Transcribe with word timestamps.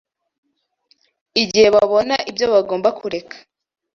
igihe 1.41 1.67
babona 1.75 2.15
ibyo 2.29 2.45
bagomba 2.53 2.89
kureka 2.99 3.35